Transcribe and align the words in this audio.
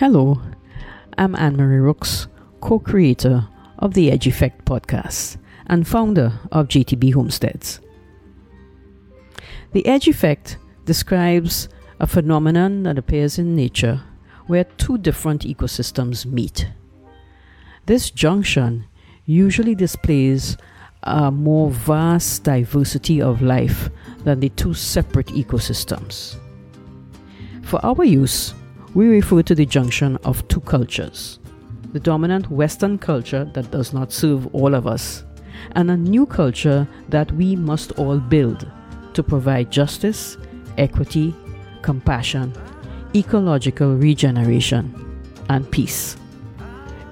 Hello, 0.00 0.40
I'm 1.18 1.34
Anne 1.34 1.58
Marie 1.58 1.76
Rooks, 1.76 2.26
co 2.62 2.78
creator 2.78 3.46
of 3.80 3.92
the 3.92 4.10
Edge 4.10 4.26
Effect 4.26 4.64
podcast 4.64 5.36
and 5.66 5.86
founder 5.86 6.40
of 6.50 6.68
GTB 6.68 7.12
Homesteads. 7.12 7.80
The 9.72 9.84
Edge 9.84 10.08
Effect 10.08 10.56
describes 10.86 11.68
a 11.98 12.06
phenomenon 12.06 12.84
that 12.84 12.96
appears 12.96 13.38
in 13.38 13.54
nature 13.54 14.00
where 14.46 14.64
two 14.64 14.96
different 14.96 15.42
ecosystems 15.42 16.24
meet. 16.24 16.66
This 17.84 18.10
junction 18.10 18.86
usually 19.26 19.74
displays 19.74 20.56
a 21.02 21.30
more 21.30 21.70
vast 21.70 22.44
diversity 22.44 23.20
of 23.20 23.42
life 23.42 23.90
than 24.24 24.40
the 24.40 24.48
two 24.48 24.72
separate 24.72 25.26
ecosystems. 25.26 26.36
For 27.64 27.84
our 27.84 28.02
use, 28.02 28.54
we 28.94 29.06
refer 29.08 29.42
to 29.42 29.54
the 29.54 29.66
junction 29.66 30.16
of 30.24 30.46
two 30.48 30.60
cultures 30.60 31.38
the 31.92 32.00
dominant 32.00 32.48
Western 32.50 32.96
culture 32.96 33.44
that 33.52 33.70
does 33.72 33.92
not 33.92 34.12
serve 34.12 34.46
all 34.54 34.76
of 34.76 34.86
us, 34.86 35.24
and 35.72 35.90
a 35.90 35.96
new 35.96 36.24
culture 36.24 36.86
that 37.08 37.32
we 37.32 37.56
must 37.56 37.90
all 37.98 38.20
build 38.20 38.70
to 39.12 39.24
provide 39.24 39.72
justice, 39.72 40.36
equity, 40.78 41.34
compassion, 41.82 42.52
ecological 43.14 43.96
regeneration, 43.96 44.94
and 45.48 45.68
peace. 45.72 46.16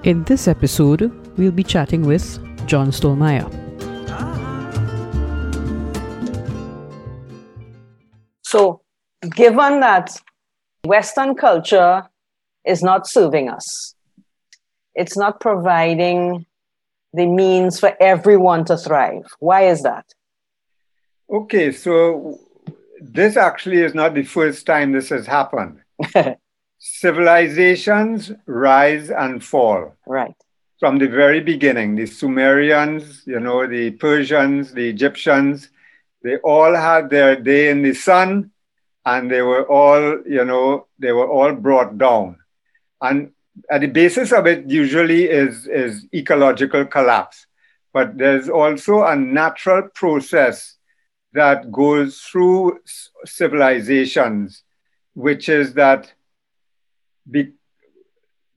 In 0.03 0.23
this 0.23 0.47
episode, 0.47 1.11
we'll 1.37 1.51
be 1.51 1.63
chatting 1.63 2.03
with 2.03 2.39
John 2.65 2.91
Stollmeyer. 2.91 3.51
So, 8.43 8.81
given 9.35 9.81
that 9.81 10.21
Western 10.85 11.35
culture 11.35 12.07
is 12.65 12.81
not 12.81 13.07
serving 13.07 13.49
us. 13.49 13.95
It's 14.95 15.17
not 15.17 15.39
providing 15.39 16.45
the 17.13 17.25
means 17.25 17.79
for 17.79 17.95
everyone 17.99 18.65
to 18.65 18.77
thrive. 18.77 19.25
Why 19.39 19.63
is 19.63 19.83
that? 19.83 20.05
Okay, 21.31 21.71
so 21.71 22.39
this 23.01 23.37
actually 23.37 23.81
is 23.81 23.93
not 23.93 24.13
the 24.13 24.23
first 24.23 24.65
time 24.65 24.91
this 24.91 25.09
has 25.09 25.25
happened. 25.25 25.81
Civilizations 26.79 28.31
rise 28.45 29.09
and 29.09 29.43
fall. 29.43 29.95
Right. 30.07 30.35
From 30.79 30.97
the 30.97 31.07
very 31.07 31.41
beginning, 31.41 31.95
the 31.95 32.05
Sumerians, 32.05 33.23
you 33.25 33.39
know, 33.39 33.67
the 33.67 33.91
Persians, 33.91 34.73
the 34.73 34.87
Egyptians, 34.87 35.69
they 36.23 36.37
all 36.37 36.73
had 36.73 37.09
their 37.09 37.35
day 37.35 37.69
in 37.69 37.81
the 37.81 37.93
sun 37.93 38.51
and 39.09 39.31
they 39.31 39.41
were 39.41 39.65
all, 39.67 40.21
you 40.27 40.45
know, 40.45 40.85
they 40.99 41.11
were 41.11 41.27
all 41.27 41.53
brought 41.53 41.97
down. 41.97 42.37
And 43.01 43.31
at 43.71 43.81
the 43.81 43.87
basis 43.87 44.31
of 44.31 44.45
it 44.45 44.69
usually 44.69 45.23
is, 45.23 45.67
is 45.67 46.05
ecological 46.13 46.85
collapse. 46.85 47.47
But 47.91 48.17
there's 48.17 48.49
also 48.49 49.03
a 49.03 49.15
natural 49.15 49.89
process 49.95 50.75
that 51.33 51.71
goes 51.71 52.19
through 52.21 52.79
civilizations, 53.25 54.63
which 55.15 55.49
is 55.49 55.73
that 55.73 56.13
be, 57.29 57.53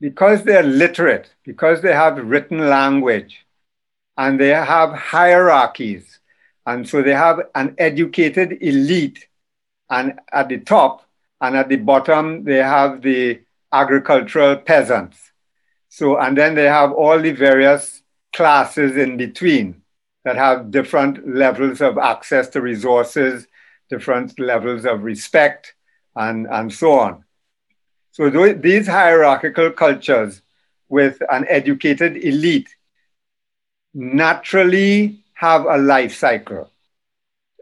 because 0.01 0.43
they're 0.43 0.63
literate, 0.63 1.31
because 1.45 1.81
they 1.81 1.95
have 1.95 2.19
written 2.19 2.59
language, 2.69 3.47
and 4.19 4.39
they 4.39 4.49
have 4.49 4.93
hierarchies, 4.93 6.21
and 6.67 6.87
so 6.87 7.01
they 7.01 7.15
have 7.15 7.41
an 7.55 7.75
educated 7.79 8.59
elite 8.61 9.29
and 9.93 10.19
at 10.33 10.49
the 10.49 10.59
top 10.59 11.07
and 11.43 11.55
at 11.55 11.69
the 11.69 11.77
bottom 11.77 12.45
they 12.45 12.57
have 12.57 13.03
the 13.03 13.41
agricultural 13.73 14.57
peasants. 14.57 15.19
So, 15.91 16.19
and 16.19 16.37
then 16.37 16.55
they 16.55 16.65
have 16.65 16.93
all 16.93 17.21
the 17.21 17.33
various 17.33 18.03
classes 18.33 18.97
in 18.97 19.19
between 19.19 19.83
that 20.25 20.37
have 20.37 20.71
different 20.71 21.29
levels 21.29 21.83
of 21.83 21.99
access 21.99 22.49
to 22.51 22.63
resources, 22.63 23.47
different 23.91 24.39
levels 24.41 24.87
of 24.87 25.03
respect, 25.03 25.75
and, 26.17 26.47
and 26.47 26.73
so 26.73 26.93
on. 26.99 27.25
So 28.13 28.31
th- 28.31 28.63
these 28.63 28.87
hierarchical 28.87 29.71
cultures 29.73 30.41
with 30.89 31.21
an 31.31 31.45
educated 31.49 32.17
elite 32.17 32.75
naturally 33.93 35.25
have 35.35 35.67
a 35.67 35.77
life 35.77 36.15
cycle. 36.15 36.71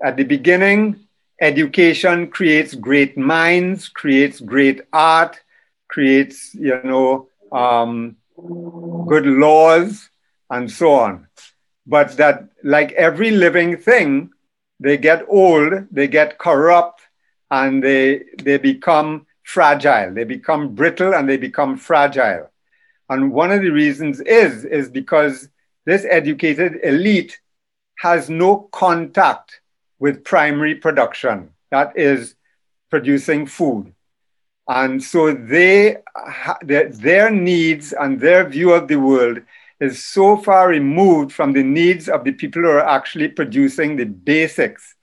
At 0.03 0.17
the 0.17 0.25
beginning, 0.25 1.09
education 1.41 2.29
creates 2.29 2.75
great 2.75 3.17
minds, 3.17 3.89
creates 3.89 4.41
great 4.41 4.83
art, 4.93 5.41
creates, 5.89 6.55
you 6.55 6.81
know, 6.85 7.29
um, 7.53 8.17
good 9.07 9.27
laws, 9.27 10.11
and 10.51 10.71
so 10.71 10.93
on. 10.93 11.27
But 11.87 12.17
that, 12.19 12.49
like 12.63 12.93
every 12.93 13.31
living 13.31 13.77
thing, 13.77 14.31
they 14.79 14.97
get 14.97 15.25
old, 15.29 15.87
they 15.91 16.09
get 16.09 16.39
corrupt, 16.39 17.01
and 17.51 17.83
they, 17.83 18.25
they 18.43 18.59
become 18.59 19.27
fragile. 19.43 20.15
They 20.15 20.25
become 20.25 20.75
brittle 20.75 21.15
and 21.15 21.29
they 21.29 21.37
become 21.37 21.77
fragile. 21.77 22.51
And 23.09 23.33
one 23.33 23.51
of 23.51 23.63
the 23.63 23.71
reasons 23.71 24.21
is, 24.21 24.65
is 24.65 24.89
because 24.89 25.49
this 25.85 26.07
educated 26.09 26.79
elite 26.85 27.41
has 27.99 28.31
no 28.31 28.69
contact 28.73 29.60
with 30.01 30.25
primary 30.25 30.75
production, 30.75 31.51
that 31.71 31.97
is 31.97 32.35
producing 32.91 33.47
food. 33.47 33.95
And 34.69 35.03
so 35.03 35.33
they, 35.33 35.99
their, 36.63 36.89
their 36.89 37.31
needs 37.31 37.93
and 37.93 38.21
their 38.21 38.49
view 38.49 38.73
of 38.73 38.89
the 38.89 38.97
world 38.97 39.41
is 39.81 40.05
so 40.05 40.37
far 40.37 40.69
removed 40.69 41.33
from 41.33 41.53
the 41.53 41.63
needs 41.63 42.09
of 42.09 42.25
the 42.25 42.33
people 42.33 42.63
who 42.63 42.69
are 42.69 42.87
actually 42.87 43.29
producing 43.29 43.97
the 43.97 44.05
basics 44.05 44.95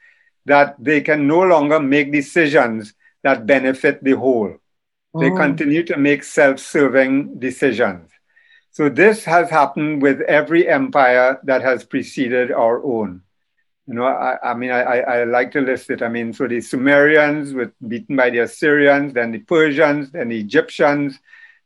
that 0.45 0.75
they 0.79 1.01
can 1.01 1.27
no 1.27 1.41
longer 1.41 1.79
make 1.79 2.11
decisions 2.11 2.93
that 3.23 3.45
benefit 3.45 4.03
the 4.03 4.13
whole. 4.13 4.55
Oh. 5.13 5.19
They 5.19 5.29
mm. 5.29 5.37
continue 5.37 5.83
to 5.83 5.97
make 5.97 6.23
self 6.23 6.59
serving 6.59 7.39
decisions. 7.39 8.09
So, 8.71 8.89
this 8.89 9.25
has 9.25 9.49
happened 9.49 10.01
with 10.01 10.21
every 10.21 10.69
empire 10.69 11.39
that 11.43 11.63
has 11.63 11.83
preceded 11.83 12.51
our 12.51 12.83
own. 12.83 13.23
You 13.87 13.93
know, 13.93 14.05
I, 14.05 14.37
I 14.43 14.53
mean, 14.53 14.69
I, 14.69 14.99
I 14.99 15.23
like 15.23 15.51
to 15.53 15.61
list 15.61 15.89
it. 15.89 16.01
I 16.01 16.09
mean, 16.09 16.33
so 16.33 16.45
the 16.45 16.59
Sumerians 16.59 17.53
were 17.53 17.71
beaten 17.87 18.17
by 18.17 18.29
the 18.29 18.39
Assyrians, 18.39 19.13
then 19.13 19.31
the 19.31 19.39
Persians, 19.39 20.11
then 20.11 20.27
the 20.27 20.39
Egyptians, 20.39 21.17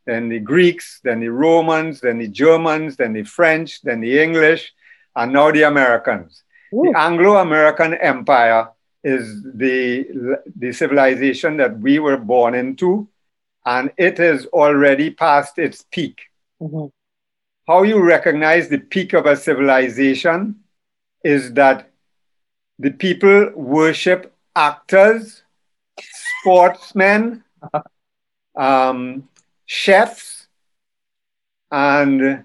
then 0.05 0.29
the 0.29 0.39
Greeks, 0.39 0.99
then 1.03 1.19
the 1.19 1.29
Romans, 1.29 1.99
then 1.99 2.19
the 2.19 2.27
Germans, 2.27 2.95
then 2.95 3.13
the 3.13 3.23
French, 3.23 3.81
then 3.81 4.01
the 4.01 4.21
English, 4.21 4.71
and 5.15 5.33
now 5.33 5.51
the 5.51 5.63
Americans. 5.63 6.43
Ooh. 6.73 6.83
The 6.83 6.99
Anglo 6.99 7.37
American 7.37 7.95
Empire 7.95 8.69
is 9.03 9.43
the, 9.43 10.37
the 10.55 10.71
civilization 10.73 11.57
that 11.57 11.79
we 11.79 11.97
were 11.97 12.17
born 12.17 12.53
into, 12.53 13.09
and 13.65 13.91
it 13.97 14.19
is 14.19 14.45
already 14.47 15.09
past 15.09 15.57
its 15.57 15.83
peak. 15.91 16.21
Mm-hmm. 16.61 16.87
How 17.67 17.83
you 17.83 17.99
recognize 17.99 18.69
the 18.69 18.77
peak 18.77 19.13
of 19.13 19.25
a 19.25 19.35
civilization 19.35 20.61
is 21.23 21.53
that 21.53 21.90
the 22.79 22.91
people 22.91 23.51
worship 23.55 24.33
actors, 24.55 25.43
sportsmen, 26.41 27.43
um, 28.55 29.27
chefs, 29.65 30.47
and 31.71 32.43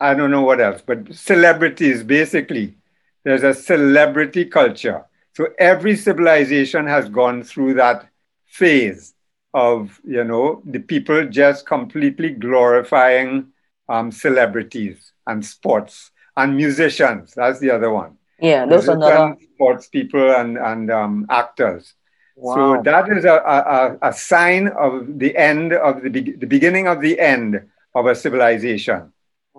I 0.00 0.14
don't 0.14 0.30
know 0.30 0.42
what 0.42 0.60
else, 0.60 0.82
but 0.84 1.14
celebrities 1.14 2.02
basically. 2.02 2.76
There's 3.22 3.42
a 3.42 3.52
celebrity 3.52 4.46
culture. 4.46 5.04
So 5.36 5.48
every 5.58 5.94
civilization 5.96 6.86
has 6.86 7.08
gone 7.08 7.42
through 7.42 7.74
that 7.74 8.08
phase 8.46 9.14
of, 9.52 10.00
you 10.04 10.24
know, 10.24 10.62
the 10.64 10.80
people 10.80 11.26
just 11.28 11.66
completely 11.66 12.30
glorifying 12.30 13.48
um, 13.88 14.10
celebrities 14.10 15.12
and 15.26 15.44
sports 15.44 16.12
and 16.36 16.56
musicians. 16.56 17.34
That's 17.34 17.60
the 17.60 17.70
other 17.70 17.90
one. 17.90 18.16
Yeah, 18.40 18.66
those 18.66 18.88
are 18.88 18.96
another 18.96 19.36
sports 19.54 19.88
people 19.88 20.34
and 20.34 20.56
and 20.58 20.90
um, 20.90 21.26
actors. 21.28 21.94
Wow. 22.36 22.54
So 22.54 22.82
that 22.82 23.10
is 23.10 23.24
a, 23.24 23.36
a, 23.36 24.08
a 24.08 24.12
sign 24.12 24.68
of 24.68 25.18
the 25.18 25.36
end 25.36 25.74
of 25.74 26.02
the, 26.02 26.08
be- 26.08 26.32
the 26.32 26.46
beginning 26.46 26.88
of 26.88 27.00
the 27.02 27.20
end 27.20 27.60
of 27.94 28.06
a 28.06 28.14
civilization. 28.14 29.12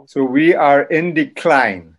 So 0.08 0.24
we 0.24 0.56
are 0.56 0.84
in 0.84 1.14
decline. 1.14 1.98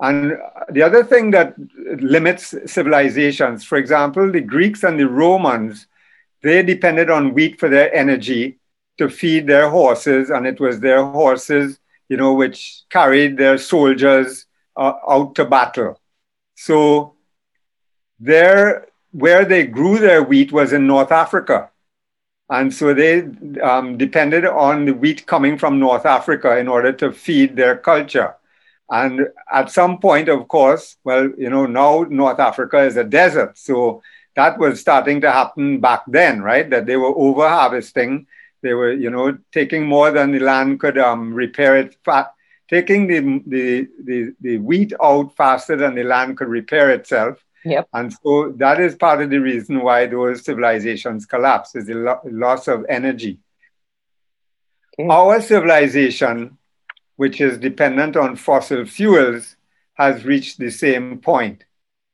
And 0.00 0.38
the 0.70 0.82
other 0.82 1.02
thing 1.02 1.32
that 1.32 1.54
limits 2.00 2.54
civilizations, 2.66 3.64
for 3.64 3.78
example, 3.78 4.30
the 4.30 4.40
Greeks 4.40 4.84
and 4.84 4.98
the 4.98 5.08
Romans, 5.08 5.86
they 6.42 6.62
depended 6.62 7.10
on 7.10 7.34
wheat 7.34 7.58
for 7.58 7.68
their 7.68 7.92
energy 7.94 8.58
to 8.98 9.08
feed 9.08 9.46
their 9.46 9.70
horses, 9.70 10.30
and 10.30 10.46
it 10.46 10.60
was 10.60 10.80
their 10.80 11.04
horses, 11.04 11.78
you 12.08 12.16
know, 12.16 12.34
which 12.34 12.82
carried 12.90 13.38
their 13.38 13.58
soldiers 13.58 14.46
uh, 14.76 14.92
out 15.08 15.34
to 15.34 15.44
battle. 15.44 15.98
So 16.54 17.14
there, 18.20 18.88
where 19.10 19.44
they 19.44 19.66
grew 19.66 19.98
their 19.98 20.22
wheat 20.22 20.52
was 20.52 20.72
in 20.72 20.86
North 20.86 21.12
Africa. 21.12 21.70
And 22.48 22.72
so 22.72 22.92
they 22.92 23.22
um, 23.62 23.96
depended 23.96 24.44
on 24.44 24.84
the 24.84 24.92
wheat 24.92 25.26
coming 25.26 25.56
from 25.56 25.78
North 25.78 26.04
Africa 26.04 26.58
in 26.58 26.68
order 26.68 26.92
to 26.92 27.10
feed 27.12 27.56
their 27.56 27.76
culture. 27.76 28.34
And 28.90 29.28
at 29.50 29.70
some 29.70 29.98
point, 29.98 30.28
of 30.28 30.48
course, 30.48 30.96
well, 31.02 31.30
you 31.38 31.48
know, 31.48 31.64
now 31.64 32.04
North 32.10 32.38
Africa 32.38 32.80
is 32.80 32.96
a 32.96 33.04
desert. 33.04 33.56
So 33.56 34.02
that 34.36 34.58
was 34.58 34.80
starting 34.80 35.20
to 35.22 35.32
happen 35.32 35.80
back 35.80 36.02
then, 36.06 36.42
right? 36.42 36.68
That 36.68 36.84
they 36.84 36.96
were 36.96 37.14
over 37.16 37.48
harvesting. 37.48 38.26
They 38.60 38.74
were, 38.74 38.92
you 38.92 39.10
know, 39.10 39.38
taking 39.50 39.86
more 39.86 40.10
than 40.10 40.32
the 40.32 40.40
land 40.40 40.78
could 40.78 40.98
um, 40.98 41.32
repair 41.32 41.76
it, 41.76 41.96
fa- 42.04 42.30
taking 42.68 43.06
the, 43.06 43.42
the, 43.46 43.88
the, 44.02 44.34
the 44.40 44.58
wheat 44.58 44.92
out 45.02 45.34
faster 45.36 45.76
than 45.76 45.94
the 45.94 46.04
land 46.04 46.36
could 46.36 46.48
repair 46.48 46.90
itself. 46.90 47.44
Yep. 47.64 47.88
And 47.92 48.12
so 48.12 48.52
that 48.56 48.80
is 48.80 48.96
part 48.96 49.22
of 49.22 49.30
the 49.30 49.38
reason 49.38 49.82
why 49.82 50.06
those 50.06 50.44
civilizations 50.44 51.26
collapse 51.26 51.76
is 51.76 51.86
the 51.86 51.94
lo- 51.94 52.20
loss 52.24 52.66
of 52.68 52.84
energy. 52.88 53.38
Okay. 54.98 55.08
Our 55.08 55.40
civilization, 55.40 56.58
which 57.16 57.40
is 57.40 57.58
dependent 57.58 58.16
on 58.16 58.36
fossil 58.36 58.84
fuels, 58.84 59.56
has 59.94 60.24
reached 60.24 60.58
the 60.58 60.70
same 60.70 61.18
point. 61.18 61.64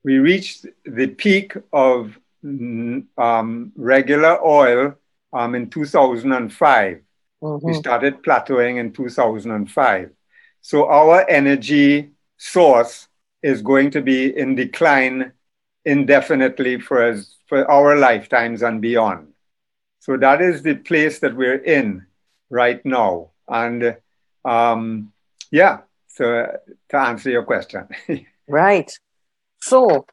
We 0.04 0.18
reached 0.18 0.66
the 0.84 1.06
peak 1.06 1.54
of 1.72 2.18
mm, 2.44 3.06
um, 3.16 3.72
regular 3.76 4.44
oil 4.44 4.94
um, 5.32 5.54
in 5.54 5.70
2005. 5.70 7.00
Mm-hmm. 7.42 7.66
We 7.66 7.74
started 7.74 8.22
plateauing 8.22 8.78
in 8.78 8.92
2005. 8.92 10.10
So 10.68 10.86
our 10.86 11.26
energy 11.30 12.10
source 12.36 13.08
is 13.42 13.62
going 13.62 13.90
to 13.92 14.02
be 14.02 14.36
in 14.36 14.54
decline 14.54 15.32
indefinitely 15.86 16.78
for 16.78 17.02
us, 17.02 17.36
for 17.46 17.64
our 17.70 17.96
lifetimes 17.96 18.60
and 18.60 18.78
beyond. 18.82 19.28
So 20.00 20.18
that 20.18 20.42
is 20.42 20.62
the 20.62 20.74
place 20.74 21.20
that 21.20 21.34
we're 21.34 21.64
in 21.64 22.04
right 22.50 22.84
now. 22.84 23.30
And 23.48 23.96
um, 24.44 25.10
yeah, 25.50 25.78
so 26.06 26.46
to 26.90 26.96
answer 26.98 27.30
your 27.30 27.44
question. 27.44 27.88
right. 28.46 28.92
So 29.62 30.04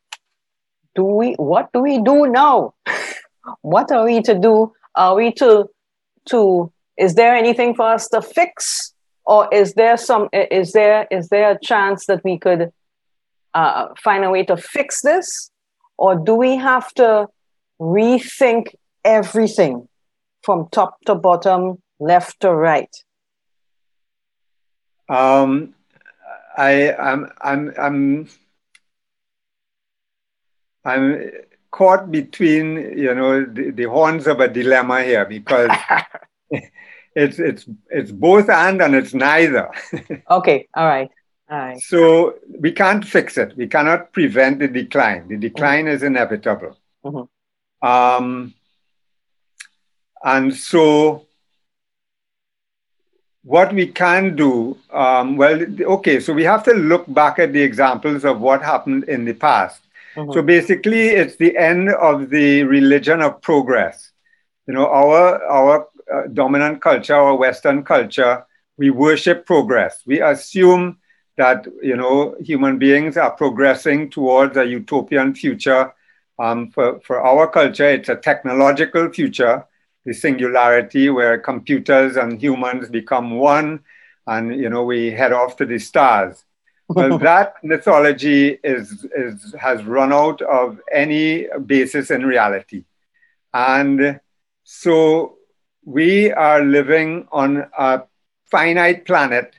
do 0.96 1.04
we 1.04 1.34
what 1.34 1.74
do 1.74 1.82
we 1.82 2.02
do 2.02 2.28
now? 2.28 2.76
what 3.62 3.92
are 3.92 4.06
we 4.06 4.22
to 4.22 4.40
do? 4.40 4.72
Are 4.96 5.16
we 5.16 5.34
to 5.34 5.70
to 6.30 6.72
is 6.98 7.16
there 7.16 7.36
anything 7.36 7.76
for 7.76 7.92
us 7.92 8.08
to 8.08 8.22
fix? 8.22 8.95
Or 9.26 9.50
is 9.52 9.74
there 9.74 9.98
some 9.98 10.30
is 10.34 10.74
there 10.74 11.08
is 11.10 11.30
there 11.30 11.52
a 11.52 11.60
chance 11.60 12.06
that 12.06 12.24
we 12.24 12.38
could 12.38 12.72
uh, 13.54 13.88
find 14.04 14.24
a 14.24 14.30
way 14.30 14.44
to 14.46 14.58
fix 14.58 15.02
this? 15.02 15.50
Or 15.98 16.16
do 16.16 16.36
we 16.36 16.58
have 16.58 16.94
to 16.96 17.28
rethink 17.80 18.76
everything 19.04 19.88
from 20.44 20.68
top 20.72 20.98
to 21.06 21.16
bottom, 21.16 21.82
left 22.00 22.42
to 22.42 22.54
right? 22.54 22.94
Um, 25.10 25.74
I, 26.58 26.94
I'm, 26.94 27.32
I'm, 27.42 27.74
I'm, 27.78 28.30
I'm 30.84 31.32
caught 31.72 32.12
between, 32.12 32.98
you 32.98 33.14
know, 33.14 33.46
the, 33.46 33.72
the 33.72 33.84
horns 33.84 34.28
of 34.28 34.40
a 34.40 34.48
dilemma 34.48 35.04
here 35.04 35.26
because 35.26 35.70
it's, 37.16 37.40
it's, 37.40 37.66
it's 37.90 38.12
both 38.12 38.50
and 38.50 38.82
and 38.82 38.94
it's 38.94 39.14
neither. 39.14 39.70
okay, 40.30 40.68
all 40.74 40.86
right. 40.86 41.10
Aye. 41.50 41.80
So 41.86 42.36
we 42.60 42.72
can't 42.72 43.06
fix 43.06 43.38
it. 43.38 43.56
We 43.56 43.68
cannot 43.68 44.12
prevent 44.12 44.60
the 44.60 44.68
decline. 44.68 45.28
The 45.28 45.38
decline 45.38 45.86
mm-hmm. 45.86 45.96
is 45.96 46.04
inevitable. 46.04 46.78
Mm-hmm. 47.06 47.88
Um, 47.88 48.54
and 50.24 50.56
so, 50.56 51.28
what 53.44 53.72
we 53.74 53.86
can 53.88 54.36
do, 54.36 54.76
um, 54.92 55.38
well, 55.38 55.64
okay, 55.82 56.20
so 56.20 56.34
we 56.34 56.44
have 56.44 56.64
to 56.64 56.74
look 56.74 57.06
back 57.14 57.38
at 57.38 57.54
the 57.54 57.62
examples 57.62 58.26
of 58.26 58.42
what 58.42 58.64
happened 58.64 59.04
in 59.04 59.24
the 59.24 59.34
past. 59.34 59.82
Mm-hmm. 60.16 60.32
So 60.32 60.42
basically, 60.42 61.10
it's 61.10 61.36
the 61.36 61.56
end 61.56 61.90
of 61.90 62.32
the 62.32 62.64
religion 62.64 63.22
of 63.22 63.40
progress. 63.42 64.12
You 64.68 64.74
know, 64.74 64.88
our 64.88 65.44
our 65.44 65.88
uh, 66.14 66.24
dominant 66.34 66.82
culture, 66.82 67.16
or 67.16 67.38
Western 67.38 67.84
culture, 67.84 68.46
we 68.78 68.90
worship 68.90 69.46
progress. 69.46 70.02
We 70.06 70.22
assume 70.22 70.98
that 71.38 71.68
you 71.82 71.96
know 71.96 72.36
human 72.40 72.78
beings 72.78 73.18
are 73.18 73.32
progressing 73.32 74.10
towards 74.10 74.58
a 74.58 74.66
utopian 74.66 75.36
future. 75.36 75.94
Um, 76.38 76.70
for, 76.72 77.00
for 77.00 77.26
our 77.26 77.48
culture, 77.50 77.90
it's 77.90 78.10
a 78.10 78.16
technological 78.16 79.10
future, 79.10 79.66
the 80.06 80.14
singularity 80.14 81.10
where 81.10 81.38
computers 81.38 82.18
and 82.18 82.42
humans 82.42 82.90
become 82.90 83.38
one, 83.38 83.82
and 84.28 84.56
you 84.56 84.70
know 84.70 84.84
we 84.84 85.12
head 85.12 85.34
off 85.34 85.56
to 85.58 85.66
the 85.66 85.80
stars. 85.80 86.44
Well, 86.88 87.18
that 87.30 87.56
mythology 87.64 88.60
is, 88.64 89.08
is 89.16 89.56
has 89.60 89.84
run 89.84 90.14
out 90.14 90.42
of 90.42 90.80
any 90.92 91.48
basis 91.66 92.12
in 92.12 92.26
reality, 92.26 92.84
and 93.54 94.20
so 94.64 95.38
we 95.86 96.32
are 96.32 96.64
living 96.64 97.28
on 97.32 97.66
a 97.78 98.02
finite 98.50 99.06
planet 99.06 99.56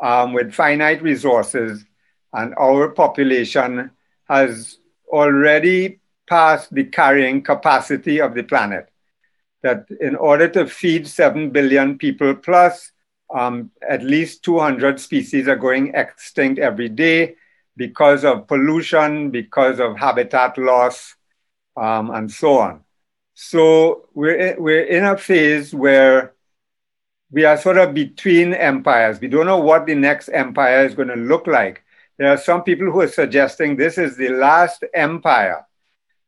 um, 0.00 0.32
with 0.32 0.54
finite 0.54 1.02
resources, 1.02 1.84
and 2.32 2.54
our 2.56 2.90
population 2.90 3.90
has 4.28 4.78
already 5.08 6.00
passed 6.28 6.72
the 6.72 6.84
carrying 6.84 7.42
capacity 7.42 8.20
of 8.20 8.34
the 8.34 8.42
planet. 8.42 8.88
That 9.62 9.86
in 10.00 10.14
order 10.14 10.48
to 10.50 10.66
feed 10.66 11.08
7 11.08 11.50
billion 11.50 11.98
people 11.98 12.36
plus, 12.36 12.92
um, 13.34 13.72
at 13.86 14.04
least 14.04 14.44
200 14.44 15.00
species 15.00 15.48
are 15.48 15.56
going 15.56 15.92
extinct 15.94 16.60
every 16.60 16.88
day 16.88 17.34
because 17.76 18.24
of 18.24 18.46
pollution, 18.46 19.30
because 19.30 19.80
of 19.80 19.96
habitat 19.96 20.56
loss, 20.56 21.16
um, 21.76 22.10
and 22.10 22.30
so 22.30 22.58
on. 22.58 22.84
So 23.40 24.08
we're, 24.14 24.56
we're 24.58 24.82
in 24.82 25.04
a 25.04 25.16
phase 25.16 25.72
where 25.72 26.34
we 27.30 27.44
are 27.44 27.56
sort 27.56 27.78
of 27.78 27.94
between 27.94 28.52
empires. 28.52 29.20
We 29.20 29.28
don't 29.28 29.46
know 29.46 29.60
what 29.60 29.86
the 29.86 29.94
next 29.94 30.28
empire 30.30 30.84
is 30.84 30.96
going 30.96 31.06
to 31.06 31.14
look 31.14 31.46
like. 31.46 31.84
There 32.18 32.28
are 32.28 32.36
some 32.36 32.64
people 32.64 32.90
who 32.90 33.00
are 33.00 33.06
suggesting 33.06 33.76
this 33.76 33.96
is 33.96 34.16
the 34.16 34.30
last 34.30 34.82
empire 34.92 35.64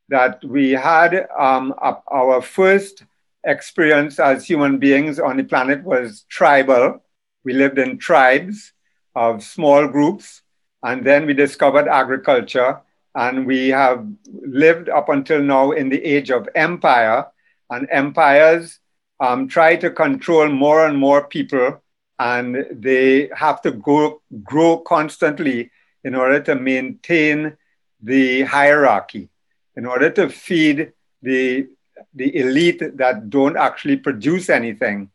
that 0.07 0.41
we 0.45 0.71
had. 0.71 1.27
Um, 1.37 1.75
our 2.09 2.41
first 2.41 3.03
experience 3.43 4.17
as 4.17 4.47
human 4.47 4.77
beings 4.77 5.19
on 5.19 5.35
the 5.35 5.43
planet 5.43 5.83
was 5.83 6.25
tribal. 6.29 7.03
We 7.43 7.51
lived 7.51 7.77
in 7.77 7.97
tribes 7.97 8.71
of 9.15 9.43
small 9.43 9.85
groups, 9.85 10.43
and 10.81 11.05
then 11.05 11.25
we 11.25 11.33
discovered 11.33 11.89
agriculture, 11.89 12.79
and 13.15 13.45
we 13.45 13.69
have 13.69 14.07
lived 14.25 14.89
up 14.89 15.09
until 15.09 15.41
now 15.41 15.71
in 15.71 15.89
the 15.89 16.03
age 16.03 16.31
of 16.31 16.47
empire. 16.55 17.27
And 17.69 17.87
empires 17.89 18.79
um, 19.19 19.47
try 19.47 19.75
to 19.77 19.89
control 19.89 20.49
more 20.49 20.85
and 20.85 20.97
more 20.97 21.25
people, 21.27 21.81
and 22.19 22.65
they 22.71 23.29
have 23.35 23.61
to 23.61 23.71
go, 23.71 24.21
grow 24.43 24.77
constantly 24.79 25.71
in 26.03 26.15
order 26.15 26.41
to 26.41 26.55
maintain 26.55 27.55
the 28.01 28.41
hierarchy, 28.41 29.29
in 29.75 29.85
order 29.85 30.09
to 30.09 30.27
feed 30.27 30.91
the, 31.21 31.67
the 32.13 32.35
elite 32.35 32.97
that 32.97 33.29
don't 33.29 33.55
actually 33.55 33.97
produce 33.97 34.49
anything. 34.49 35.09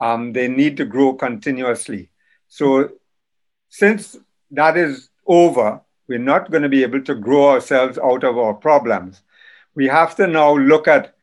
Um, 0.00 0.32
they 0.32 0.48
need 0.48 0.76
to 0.78 0.84
grow 0.84 1.14
continuously. 1.14 2.10
So, 2.48 2.90
since 3.68 4.18
that 4.50 4.76
is 4.76 5.08
over, 5.26 5.80
we're 6.12 6.18
not 6.18 6.50
going 6.50 6.62
to 6.62 6.68
be 6.68 6.82
able 6.82 7.00
to 7.00 7.14
grow 7.14 7.48
ourselves 7.48 7.96
out 7.96 8.22
of 8.22 8.36
our 8.36 8.52
problems. 8.52 9.22
We 9.74 9.86
have 9.86 10.14
to 10.16 10.26
now 10.26 10.54
look 10.54 10.86
at 10.86 11.14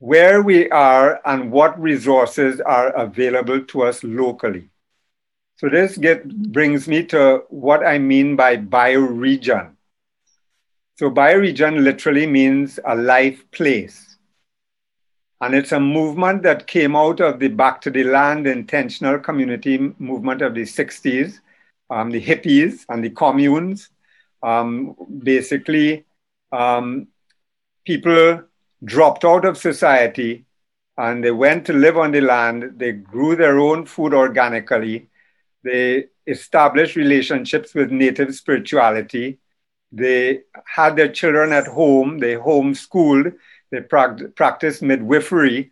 where 0.00 0.42
we 0.42 0.68
are 0.70 1.20
and 1.24 1.52
what 1.52 1.80
resources 1.80 2.60
are 2.60 2.88
available 2.88 3.64
to 3.66 3.82
us 3.84 4.02
locally. 4.02 4.68
So 5.58 5.68
this 5.68 5.96
get, 5.96 6.28
brings 6.50 6.88
me 6.88 7.04
to 7.04 7.44
what 7.50 7.86
I 7.86 7.98
mean 7.98 8.34
by 8.34 8.56
bioregion. 8.56 9.76
So 10.96 11.08
bioregion 11.08 11.84
literally 11.84 12.26
means 12.26 12.80
a 12.84 12.96
life 12.96 13.48
place. 13.52 14.16
And 15.40 15.54
it's 15.54 15.70
a 15.70 15.78
movement 15.78 16.42
that 16.42 16.66
came 16.66 16.96
out 16.96 17.20
of 17.20 17.38
the 17.38 17.46
Back 17.46 17.80
to 17.82 17.90
the 17.90 18.02
Land 18.02 18.48
intentional 18.48 19.20
community 19.20 19.94
movement 20.00 20.42
of 20.42 20.56
the 20.56 20.62
60s, 20.62 21.38
um, 21.92 22.10
the 22.10 22.20
hippies 22.20 22.84
and 22.88 23.04
the 23.04 23.10
communes. 23.10 23.90
Um, 24.42 24.96
basically, 25.22 26.04
um, 26.50 27.08
people 27.84 28.42
dropped 28.84 29.24
out 29.24 29.44
of 29.44 29.56
society 29.58 30.46
and 30.96 31.22
they 31.22 31.30
went 31.30 31.66
to 31.66 31.72
live 31.72 31.96
on 31.96 32.12
the 32.12 32.20
land. 32.20 32.74
They 32.76 32.92
grew 32.92 33.36
their 33.36 33.58
own 33.58 33.86
food 33.86 34.14
organically. 34.14 35.08
They 35.62 36.06
established 36.26 36.96
relationships 36.96 37.74
with 37.74 37.90
native 37.90 38.34
spirituality. 38.34 39.38
They 39.90 40.40
had 40.64 40.96
their 40.96 41.12
children 41.12 41.52
at 41.52 41.66
home. 41.66 42.18
They 42.18 42.34
homeschooled. 42.36 43.34
they 43.70 43.80
pra- 43.80 44.28
practiced 44.34 44.82
midwifery. 44.82 45.70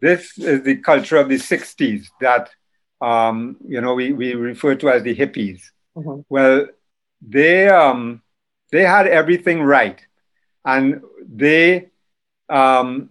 This 0.00 0.36
is 0.38 0.62
the 0.62 0.76
culture 0.76 1.16
of 1.16 1.28
the 1.28 1.36
60s 1.36 2.08
that, 2.20 2.50
um, 3.02 3.56
you 3.66 3.80
know, 3.80 3.94
we, 3.94 4.12
we 4.12 4.34
refer 4.34 4.76
to 4.76 4.88
as 4.88 5.02
the 5.02 5.14
hippies. 5.14 5.70
Mm-hmm. 5.96 6.20
Well, 6.28 6.68
they, 7.20 7.68
um, 7.68 8.22
they 8.70 8.84
had 8.84 9.08
everything 9.08 9.60
right. 9.62 10.00
And 10.64 11.02
they 11.28 11.88
um, 12.48 13.10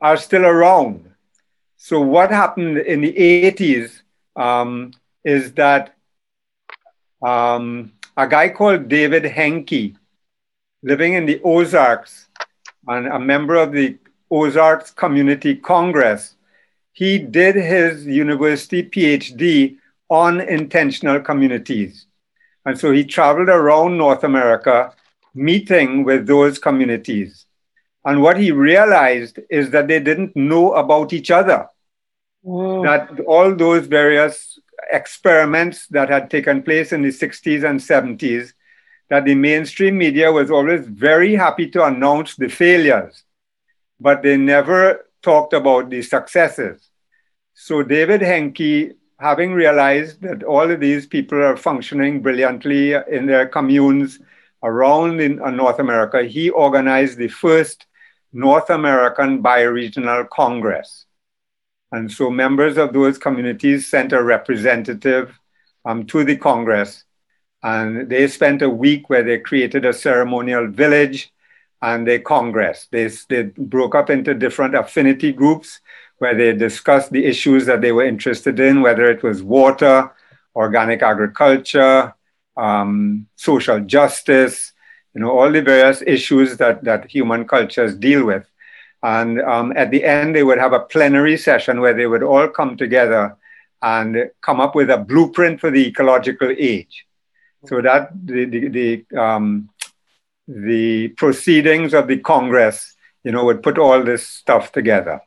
are 0.00 0.18
still 0.18 0.44
around. 0.44 1.10
So 1.78 2.00
what 2.00 2.30
happened 2.30 2.78
in 2.78 3.00
the 3.00 3.12
80s 3.12 4.02
um, 4.36 4.92
is 5.24 5.52
that 5.54 5.96
um, 7.22 7.92
a 8.16 8.28
guy 8.28 8.50
called 8.50 8.88
David 8.88 9.24
Haenke, 9.24 9.96
living 10.82 11.14
in 11.14 11.24
the 11.24 11.40
Ozarks 11.42 12.28
and 12.86 13.06
a 13.06 13.18
member 13.18 13.56
of 13.56 13.72
the 13.72 13.96
Ozarks 14.30 14.90
Community 14.90 15.56
Congress, 15.56 16.35
he 16.96 17.18
did 17.18 17.56
his 17.56 18.06
university 18.06 18.82
PhD 18.82 19.76
on 20.08 20.40
intentional 20.40 21.20
communities. 21.20 22.06
And 22.64 22.78
so 22.80 22.90
he 22.90 23.04
traveled 23.04 23.50
around 23.50 23.98
North 23.98 24.24
America 24.24 24.94
meeting 25.34 26.04
with 26.04 26.26
those 26.26 26.58
communities. 26.58 27.44
And 28.06 28.22
what 28.22 28.38
he 28.38 28.50
realized 28.50 29.38
is 29.50 29.68
that 29.72 29.88
they 29.88 30.00
didn't 30.00 30.34
know 30.36 30.72
about 30.72 31.12
each 31.12 31.30
other. 31.30 31.68
Mm. 32.42 32.84
That 32.84 33.20
all 33.26 33.54
those 33.54 33.86
various 33.86 34.58
experiments 34.90 35.88
that 35.88 36.08
had 36.08 36.30
taken 36.30 36.62
place 36.62 36.94
in 36.94 37.02
the 37.02 37.10
60s 37.10 37.68
and 37.68 37.78
70s, 37.78 38.54
that 39.10 39.26
the 39.26 39.34
mainstream 39.34 39.98
media 39.98 40.32
was 40.32 40.50
always 40.50 40.86
very 40.86 41.34
happy 41.34 41.68
to 41.72 41.84
announce 41.84 42.36
the 42.36 42.48
failures, 42.48 43.22
but 44.00 44.22
they 44.22 44.38
never 44.38 45.05
talked 45.26 45.52
about 45.52 45.90
the 45.90 46.02
successes. 46.02 46.76
So 47.54 47.82
David 47.82 48.20
Haenke, 48.20 48.94
having 49.18 49.52
realized 49.52 50.22
that 50.22 50.44
all 50.44 50.70
of 50.70 50.78
these 50.78 51.04
people 51.14 51.42
are 51.42 51.56
functioning 51.56 52.22
brilliantly 52.22 52.94
in 53.16 53.26
their 53.26 53.46
communes 53.48 54.20
around 54.62 55.20
in 55.20 55.42
uh, 55.42 55.50
North 55.50 55.80
America, 55.80 56.22
he 56.22 56.50
organized 56.50 57.18
the 57.18 57.32
first 57.44 57.86
North 58.32 58.70
American 58.70 59.42
Bioregional 59.42 60.28
Congress. 60.30 61.06
And 61.90 62.10
so 62.10 62.30
members 62.30 62.76
of 62.76 62.92
those 62.92 63.18
communities 63.18 63.88
sent 63.88 64.12
a 64.12 64.22
representative 64.22 65.26
um, 65.84 66.06
to 66.06 66.24
the 66.24 66.36
Congress. 66.36 67.04
And 67.62 68.08
they 68.08 68.28
spent 68.28 68.62
a 68.62 68.76
week 68.84 69.08
where 69.10 69.24
they 69.24 69.38
created 69.38 69.84
a 69.84 69.92
ceremonial 69.92 70.66
village 70.68 71.32
and 71.82 72.06
they 72.06 72.18
congress. 72.18 72.88
They, 72.90 73.08
they 73.28 73.44
broke 73.44 73.94
up 73.94 74.10
into 74.10 74.34
different 74.34 74.74
affinity 74.74 75.32
groups 75.32 75.80
where 76.18 76.34
they 76.34 76.52
discussed 76.52 77.12
the 77.12 77.24
issues 77.24 77.66
that 77.66 77.80
they 77.80 77.92
were 77.92 78.04
interested 78.04 78.58
in, 78.58 78.80
whether 78.80 79.04
it 79.04 79.22
was 79.22 79.42
water, 79.42 80.10
organic 80.54 81.02
agriculture, 81.02 82.14
um, 82.56 83.26
social 83.36 83.80
justice, 83.80 84.72
you 85.14 85.20
know, 85.20 85.30
all 85.30 85.50
the 85.50 85.62
various 85.62 86.02
issues 86.06 86.56
that, 86.56 86.82
that 86.84 87.10
human 87.10 87.46
cultures 87.46 87.94
deal 87.94 88.24
with. 88.24 88.46
And 89.02 89.40
um, 89.42 89.72
at 89.76 89.90
the 89.90 90.04
end, 90.04 90.34
they 90.34 90.42
would 90.42 90.58
have 90.58 90.72
a 90.72 90.80
plenary 90.80 91.36
session 91.36 91.80
where 91.80 91.94
they 91.94 92.06
would 92.06 92.22
all 92.22 92.48
come 92.48 92.76
together 92.76 93.36
and 93.82 94.30
come 94.40 94.60
up 94.60 94.74
with 94.74 94.90
a 94.90 94.98
blueprint 94.98 95.60
for 95.60 95.70
the 95.70 95.86
ecological 95.86 96.50
age. 96.58 97.06
So 97.66 97.82
that 97.82 98.10
the, 98.24 98.44
the, 98.46 98.68
the, 98.68 99.20
um, 99.20 99.68
the 100.48 101.08
proceedings 101.08 101.94
of 101.94 102.08
the 102.08 102.18
Congress, 102.18 102.94
you 103.24 103.32
know, 103.32 103.44
would 103.44 103.62
put 103.62 103.78
all 103.78 104.02
this 104.02 104.26
stuff 104.26 104.72
together. 104.72 105.20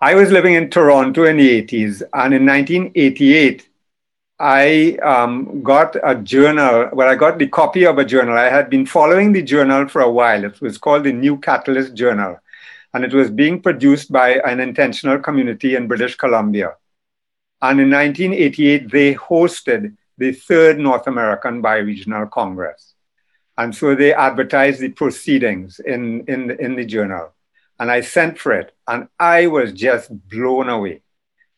I 0.00 0.14
was 0.14 0.32
living 0.32 0.54
in 0.54 0.68
Toronto 0.68 1.24
in 1.24 1.36
the 1.36 1.62
80s, 1.62 2.02
and 2.12 2.34
in 2.34 2.44
1988, 2.44 3.68
I 4.38 4.96
um, 4.96 5.62
got 5.62 5.96
a 6.02 6.16
journal. 6.16 6.90
Well, 6.92 7.08
I 7.08 7.14
got 7.14 7.38
the 7.38 7.46
copy 7.46 7.86
of 7.86 7.98
a 7.98 8.04
journal. 8.04 8.36
I 8.36 8.48
had 8.48 8.68
been 8.68 8.84
following 8.84 9.32
the 9.32 9.42
journal 9.42 9.86
for 9.86 10.00
a 10.00 10.10
while. 10.10 10.44
It 10.44 10.60
was 10.60 10.76
called 10.76 11.04
the 11.04 11.12
New 11.12 11.38
Catalyst 11.38 11.94
Journal, 11.94 12.40
and 12.92 13.04
it 13.04 13.14
was 13.14 13.30
being 13.30 13.62
produced 13.62 14.10
by 14.10 14.40
an 14.40 14.58
intentional 14.58 15.20
community 15.20 15.76
in 15.76 15.86
British 15.86 16.16
Columbia. 16.16 16.74
And 17.62 17.80
in 17.80 17.90
1988, 17.90 18.90
they 18.90 19.14
hosted 19.14 19.96
the 20.18 20.32
third 20.32 20.80
North 20.80 21.06
American 21.06 21.62
Bioregional 21.62 22.28
Congress. 22.28 22.91
And 23.58 23.74
so 23.74 23.94
they 23.94 24.14
advertised 24.14 24.80
the 24.80 24.88
proceedings 24.88 25.80
in, 25.80 26.24
in, 26.26 26.50
in 26.52 26.76
the 26.76 26.84
journal. 26.84 27.32
And 27.78 27.90
I 27.90 28.00
sent 28.00 28.38
for 28.38 28.52
it, 28.52 28.74
and 28.86 29.08
I 29.18 29.48
was 29.48 29.72
just 29.72 30.10
blown 30.28 30.68
away. 30.68 31.02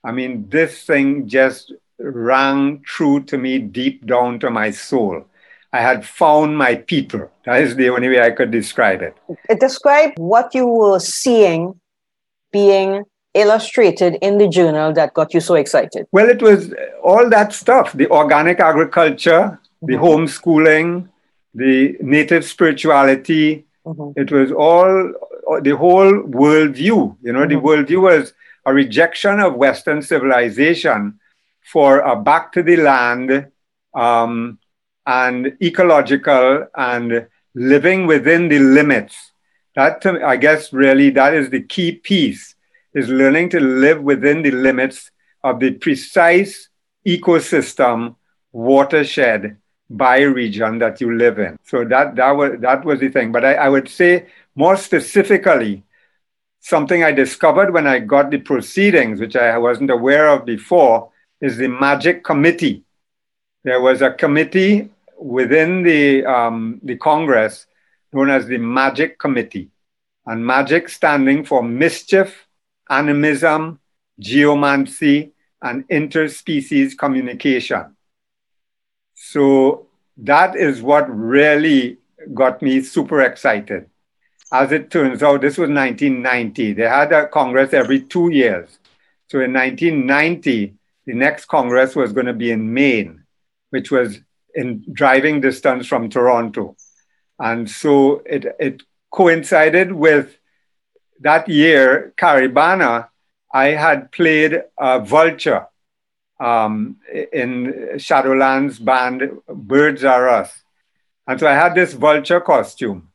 I 0.03 0.13
mean, 0.13 0.49
this 0.49 0.85
thing 0.85 1.29
just 1.29 1.73
rang 1.99 2.83
true 2.83 3.23
to 3.25 3.39
me 3.39 3.59
deep 3.59 4.07
down 4.07 4.39
to 4.41 4.51
my 4.51 4.71
soul. 4.71 5.27
I 5.73 5.81
had 5.81 6.07
found 6.07 6.57
my 6.57 6.77
people. 6.77 7.31
That 7.45 7.63
is 7.63 7.77
the 7.77 7.91
only 7.91 8.09
way 8.09 8.21
I 8.23 8.31
could 8.31 8.51
describe 8.51 9.03
it. 9.03 9.17
Describe 9.59 10.13
what 10.17 10.55
you 10.55 10.67
were 10.67 11.01
seeing 11.01 11.81
being 12.53 13.03
illustrated 13.35 14.17
in 14.23 14.39
the 14.39 14.49
journal 14.49 14.93
that 14.93 15.13
got 15.15 15.35
you 15.35 15.41
so 15.41 15.55
excited. 15.55 16.07
Well, 16.13 16.29
it 16.29 16.41
was 16.41 16.73
all 17.03 17.29
that 17.29 17.53
stuff 17.53 17.93
the 17.93 18.09
organic 18.11 18.61
agriculture, 18.61 19.59
mm-hmm. 19.59 19.87
the 19.87 19.95
homeschooling, 19.95 21.09
the 21.54 21.96
native 22.00 22.44
spirituality. 22.44 23.66
Mm-hmm. 23.87 24.20
It 24.20 24.32
was 24.32 24.50
all 24.52 25.12
the 25.61 25.76
whole 25.76 26.12
worldview. 26.23 27.16
You 27.23 27.32
know, 27.32 27.40
mm-hmm. 27.40 27.49
the 27.49 27.61
worldview 27.61 28.02
was 28.02 28.32
a 28.66 28.73
rejection 28.73 29.40
of 29.40 29.54
Western 29.54 30.02
civilization 30.02 31.20
for 31.62 32.00
a 32.00 32.16
back 32.16 32.52
to 32.52 32.62
the 32.62 32.76
land 32.76 33.50
um, 33.94 34.58
and 35.06 35.56
ecological 35.62 36.66
and 36.75 37.26
living 37.54 38.06
within 38.06 38.49
the 38.49 38.58
limits. 38.58 39.32
That, 39.76 40.04
I 40.06 40.37
guess, 40.37 40.73
really, 40.73 41.11
that 41.11 41.34
is 41.34 41.50
the 41.50 41.62
key 41.62 41.92
piece, 41.92 42.54
is 42.94 43.08
learning 43.08 43.50
to 43.50 43.61
live 43.61 44.02
within 44.02 44.42
the 44.42 44.52
limits 44.52 45.11
of 45.42 45.61
the 45.61 45.73
precise 45.73 46.68
ecosystem, 47.06 48.16
watershed, 48.52 49.58
bioregion 49.93 50.79
that 50.81 51.00
you 51.00 51.14
live 51.17 51.38
in. 51.38 51.59
So 51.64 51.85
that, 51.85 52.17
that, 52.17 52.31
was, 52.33 52.53
that 52.61 52.85
was 52.85 53.00
the 53.00 53.09
thing. 53.09 53.33
But 53.33 53.45
I, 53.45 53.55
I 53.55 53.69
would 53.69 53.88
say 53.88 54.26
more 54.55 54.76
specifically, 54.76 55.83
something 56.61 57.05
I 57.05 57.12
discovered 57.12 57.73
when 57.73 57.87
I 57.87 57.99
got 57.99 58.31
the 58.31 58.38
proceedings, 58.38 59.21
which 59.21 59.37
I 59.37 59.59
wasn't 59.59 59.91
aware 59.91 60.29
of 60.29 60.47
before, 60.47 61.11
is 61.41 61.59
the 61.59 61.69
Magic 61.69 62.25
Committee. 62.25 62.85
There 63.64 63.81
was 63.81 64.00
a 64.00 64.12
committee 64.12 64.91
within 65.19 65.83
the, 65.83 66.25
um, 66.25 66.81
the 66.83 66.97
Congress 66.97 67.67
known 68.12 68.31
as 68.31 68.47
the 68.47 68.59
Magic 68.59 69.19
Committee, 69.19 69.71
and 70.26 70.47
magic 70.47 70.88
standing 70.88 71.45
for 71.45 71.62
mischief, 71.62 72.47
animism, 72.88 73.81
geomancy, 74.19 75.33
and 75.61 75.87
interspecies 75.88 76.97
communication. 76.97 77.95
So 79.35 79.88
that 80.19 80.55
is 80.55 80.81
what 80.81 81.12
really 81.12 81.99
got 82.33 82.62
me 82.62 82.83
super 82.83 83.21
excited. 83.21 83.91
As 84.53 84.71
it 84.71 84.93
turns 84.93 85.25
out, 85.25 85.41
this 85.41 85.59
was 85.59 85.71
1990. 85.71 86.75
They 86.75 86.88
had 86.88 87.12
a 87.12 87.26
Congress 87.26 87.75
every 87.75 88.03
two 88.03 88.31
years. 88.31 88.79
So 89.29 89.41
in 89.41 89.53
1990, 89.53 90.75
the 91.07 91.14
next 91.14 91.47
Congress 91.47 91.97
was 91.97 92.12
going 92.12 92.26
to 92.26 92.33
be 92.33 92.53
in 92.53 92.73
Maine, 92.73 93.25
which 93.71 93.91
was 93.91 94.21
in 94.55 94.85
driving 94.93 95.41
distance 95.41 95.88
from 95.88 96.11
Toronto. 96.11 96.76
And 97.41 97.69
so 97.69 98.23
it, 98.25 98.47
it 98.61 98.85
coincided 99.11 99.91
with 99.91 100.38
that 101.23 101.49
year, 101.49 102.14
Caribana, 102.17 103.09
I 103.53 103.71
had 103.71 104.12
played 104.12 104.62
a 104.79 105.00
vulture 105.00 105.67
um, 106.41 106.97
in 107.33 107.99
Shadowland's 107.99 108.79
band 108.79 109.31
Birds 109.49 110.05
Are 110.05 110.29
Us. 110.29 110.62
And 111.26 111.41
so 111.41 111.47
I 111.47 111.55
had 111.55 111.75
this 111.75 111.95
vulture 111.95 112.41
costume. 112.41 113.11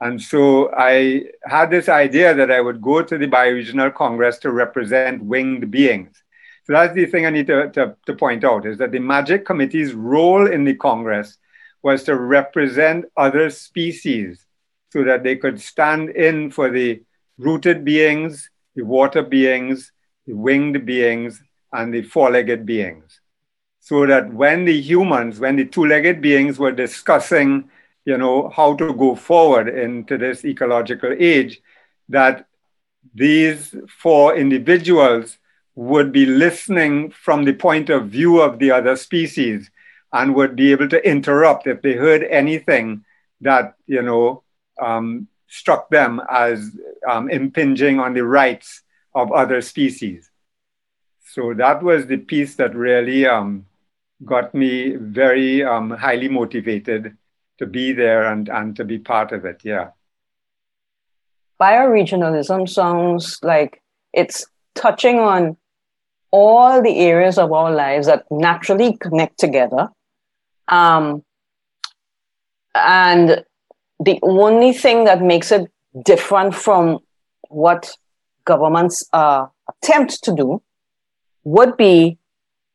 And 0.00 0.20
so 0.20 0.70
I 0.74 1.24
had 1.44 1.70
this 1.70 1.88
idea 1.88 2.34
that 2.34 2.50
I 2.50 2.60
would 2.60 2.82
go 2.82 3.02
to 3.02 3.16
the 3.16 3.26
Bioregional 3.26 3.94
Congress 3.94 4.38
to 4.38 4.50
represent 4.50 5.24
winged 5.24 5.70
beings. 5.70 6.22
So 6.64 6.72
that's 6.72 6.94
the 6.94 7.06
thing 7.06 7.26
I 7.26 7.30
need 7.30 7.46
to, 7.46 7.70
to, 7.70 7.96
to 8.06 8.14
point 8.14 8.44
out 8.44 8.66
is 8.66 8.78
that 8.78 8.90
the 8.90 8.98
Magic 8.98 9.46
Committee's 9.46 9.92
role 9.92 10.50
in 10.50 10.64
the 10.64 10.74
Congress 10.74 11.38
was 11.82 12.02
to 12.04 12.16
represent 12.16 13.04
other 13.16 13.50
species 13.50 14.44
so 14.90 15.04
that 15.04 15.22
they 15.22 15.36
could 15.36 15.60
stand 15.60 16.10
in 16.10 16.50
for 16.50 16.70
the 16.70 17.02
rooted 17.38 17.84
beings, 17.84 18.50
the 18.74 18.84
water 18.84 19.22
beings, 19.22 19.92
the 20.26 20.34
winged 20.34 20.86
beings, 20.86 21.42
and 21.74 21.92
the 21.92 22.02
four 22.02 22.30
legged 22.30 22.64
beings. 22.64 23.20
So 23.80 24.06
that 24.06 24.32
when 24.32 24.64
the 24.64 24.80
humans, 24.80 25.38
when 25.38 25.56
the 25.56 25.66
two 25.66 25.84
legged 25.84 26.22
beings 26.22 26.58
were 26.58 26.72
discussing 26.72 27.68
you 28.04 28.18
know, 28.18 28.48
how 28.50 28.74
to 28.76 28.92
go 28.92 29.14
forward 29.14 29.68
into 29.68 30.18
this 30.18 30.44
ecological 30.44 31.14
age, 31.18 31.60
that 32.08 32.46
these 33.14 33.74
four 33.88 34.36
individuals 34.36 35.38
would 35.74 36.12
be 36.12 36.26
listening 36.26 37.10
from 37.10 37.44
the 37.44 37.52
point 37.52 37.90
of 37.90 38.08
view 38.08 38.40
of 38.40 38.58
the 38.58 38.70
other 38.70 38.96
species 38.96 39.70
and 40.12 40.34
would 40.34 40.54
be 40.54 40.70
able 40.70 40.88
to 40.88 41.08
interrupt 41.08 41.66
if 41.66 41.82
they 41.82 41.94
heard 41.94 42.22
anything 42.24 43.04
that, 43.40 43.74
you 43.86 44.02
know, 44.02 44.42
um, 44.80 45.26
struck 45.48 45.88
them 45.90 46.20
as 46.30 46.76
um, 47.08 47.28
impinging 47.30 47.98
on 47.98 48.14
the 48.14 48.24
rights 48.24 48.82
of 49.14 49.32
other 49.32 49.60
species. 49.60 50.30
So 51.34 51.52
that 51.54 51.82
was 51.82 52.06
the 52.06 52.18
piece 52.18 52.54
that 52.56 52.76
really 52.76 53.26
um, 53.26 53.66
got 54.24 54.54
me 54.54 54.94
very 54.94 55.64
um, 55.64 55.90
highly 55.90 56.28
motivated 56.28 57.16
to 57.58 57.66
be 57.66 57.90
there 57.90 58.30
and, 58.30 58.48
and 58.48 58.76
to 58.76 58.84
be 58.84 59.00
part 59.00 59.32
of 59.32 59.44
it. 59.44 59.60
Yeah. 59.64 59.88
Bioregionalism 61.60 62.68
sounds 62.68 63.40
like 63.42 63.82
it's 64.12 64.46
touching 64.76 65.18
on 65.18 65.56
all 66.30 66.80
the 66.80 67.00
areas 67.00 67.36
of 67.36 67.50
our 67.50 67.72
lives 67.72 68.06
that 68.06 68.26
naturally 68.30 68.96
connect 68.98 69.36
together. 69.36 69.88
Um, 70.68 71.24
and 72.76 73.44
the 73.98 74.20
only 74.22 74.72
thing 74.72 75.02
that 75.06 75.20
makes 75.20 75.50
it 75.50 75.68
different 76.04 76.54
from 76.54 77.00
what 77.48 77.90
governments 78.44 79.02
uh, 79.12 79.46
attempt 79.68 80.22
to 80.22 80.32
do 80.32 80.62
would 81.44 81.76
be 81.76 82.18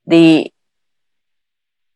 the 0.06 0.52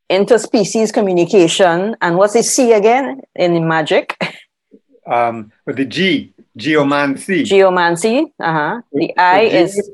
interspecies 0.10 0.94
communication. 0.94 1.96
And 2.02 2.18
what's 2.18 2.34
the 2.34 2.44
C 2.44 2.74
again 2.74 3.22
in 3.36 3.54
the 3.54 3.62
magic? 3.62 4.18
Um, 5.06 5.52
with 5.66 5.78
the 5.78 5.86
G, 5.86 6.34
geomancy. 6.56 7.44
Geomancy. 7.44 8.32
Uh 8.40 8.54
huh. 8.54 8.82
The 8.92 9.18
I 9.18 9.42
is. 9.42 9.92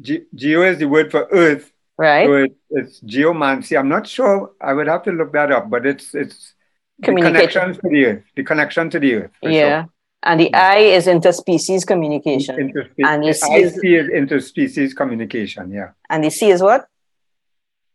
Ge- 0.00 0.26
geo 0.34 0.62
is 0.62 0.78
the 0.78 0.86
word 0.86 1.10
for 1.10 1.28
earth. 1.30 1.70
Right. 1.98 2.26
So 2.26 2.34
it, 2.34 2.56
it's 2.70 3.00
geomancy. 3.00 3.76
I'm 3.76 3.88
not 3.88 4.06
sure. 4.06 4.52
I 4.60 4.72
would 4.72 4.86
have 4.86 5.02
to 5.04 5.12
look 5.12 5.32
that 5.34 5.52
up, 5.52 5.68
but 5.68 5.84
it's 5.84 6.14
it's 6.14 6.54
the 6.98 7.12
connection 7.12 7.74
to 7.74 7.80
the 7.82 8.04
earth. 8.06 8.24
The 8.34 8.42
connection 8.42 8.88
to 8.90 8.98
the 8.98 9.14
earth. 9.14 9.30
Yeah. 9.42 9.82
Sure. 9.82 9.90
And 10.22 10.40
the 10.40 10.46
mm-hmm. 10.46 10.54
I 10.54 10.76
is 10.78 11.06
interspecies 11.06 11.86
communication. 11.86 12.56
Interspe- 12.56 13.06
and 13.06 13.24
the 13.24 13.32
C 13.32 13.54
is, 13.54 13.76
is 13.76 14.10
interspecies 14.10 14.94
communication. 14.94 15.72
Yeah. 15.72 15.90
And 16.08 16.24
the 16.24 16.30
C 16.30 16.50
is 16.50 16.62
what? 16.62 16.86